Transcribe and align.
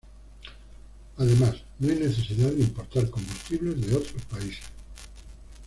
Además, 1.19 1.57
no 1.77 1.89
hay 1.91 1.99
necesidad 1.99 2.49
de 2.49 2.63
importar 2.63 3.07
combustibles 3.11 3.85
de 3.85 3.97
otros 3.97 4.23
países. 4.25 4.65